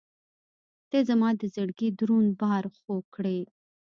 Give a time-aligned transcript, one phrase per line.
[0.89, 3.39] •ته زما د زړګي دروند بار خوږ کړې.